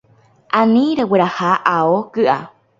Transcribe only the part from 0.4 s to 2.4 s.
Ani regueraha ao ky’a.